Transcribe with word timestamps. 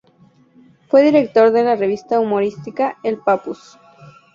Fue 0.87 1.03
director 1.03 1.51
de 1.51 1.61
la 1.63 1.75
revista 1.75 2.19
humorística 2.19 2.97
"El 3.03 3.19
Papus". 3.19 3.77